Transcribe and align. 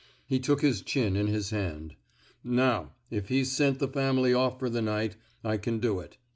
He 0.25 0.39
took 0.39 0.61
his 0.63 0.81
chin 0.81 1.15
in 1.15 1.27
his 1.27 1.51
hand. 1.51 1.93
'* 2.25 2.43
Now, 2.43 2.93
if 3.11 3.29
he's 3.29 3.51
sent 3.51 3.77
the 3.77 3.87
family 3.87 4.33
off 4.33 4.57
for 4.57 4.67
the 4.67 4.81
night, 4.81 5.15
I 5.43 5.57
can 5.57 5.77
doit. 5.79 6.17